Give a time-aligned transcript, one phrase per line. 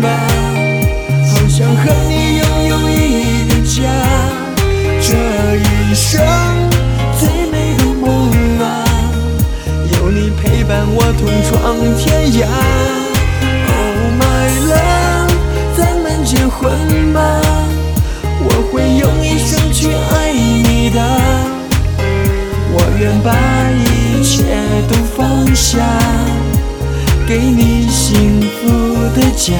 [0.00, 0.08] 吧，
[1.28, 3.82] 好想和你拥有一个家，
[5.00, 5.08] 这
[5.56, 6.20] 一生
[7.18, 8.84] 最美的梦啊，
[9.92, 11.54] 有你陪伴我同闯
[11.96, 12.40] 天涯。
[13.68, 14.24] Oh my
[14.70, 15.30] love，
[15.76, 17.18] 咱们结婚吧，
[18.40, 20.98] 我会用一生去爱你的，
[22.72, 23.28] 我愿把
[23.70, 24.34] 一切
[24.88, 25.16] 都放
[25.54, 25.78] 下。
[27.28, 28.25] 给你幸福
[29.16, 29.54] 的家。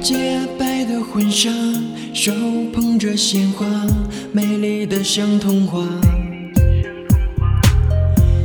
[0.00, 1.50] 洁白的婚纱，
[2.14, 2.32] 手
[2.72, 3.66] 捧着鲜花，
[4.32, 5.84] 美丽的像童话。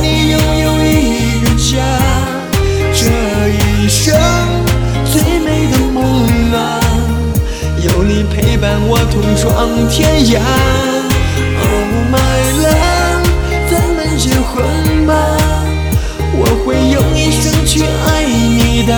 [0.00, 1.76] 你拥有一个家，
[2.94, 3.04] 这
[3.48, 4.14] 一生
[5.12, 6.80] 最美的梦啊，
[7.82, 10.40] 有你陪伴我同闯天涯。
[11.58, 13.24] Oh my love，
[13.70, 15.14] 咱们结婚吧，
[16.32, 18.92] 我会用一生去爱你的，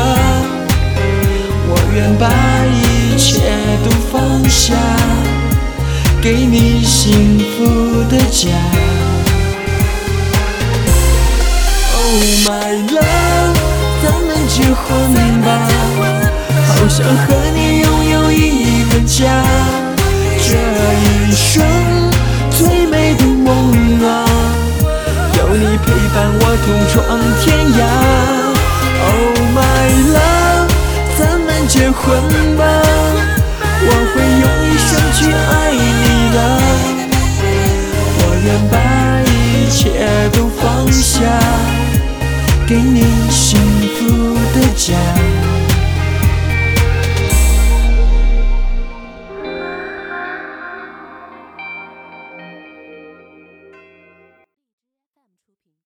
[1.69, 2.27] 我愿把
[2.67, 3.41] 一切
[3.85, 4.75] 都放下。
[6.21, 8.78] 给你幸福的家。
[12.11, 12.15] Oh
[12.47, 13.53] my love，
[14.03, 14.81] 咱们结婚
[15.43, 15.47] 吧，
[16.67, 19.45] 好想和你拥有一个家，
[20.41, 20.57] 这
[21.05, 21.63] 一生
[22.51, 23.53] 最美的梦
[24.03, 24.25] 啊，
[25.37, 26.97] 有你陪伴我同闯
[27.45, 27.81] 天涯。
[29.05, 29.87] Oh my
[30.17, 30.69] love，
[31.19, 32.07] 咱们结婚
[32.57, 32.78] 吧，
[42.69, 43.59] 给你幸
[43.97, 45.18] 福的家。